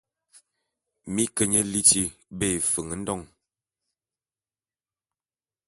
Mi 1.13 1.23
ke 1.35 1.43
nye 1.51 1.61
liti 1.71 2.03
be 2.37 2.45
Efen-Ndon. 2.59 3.21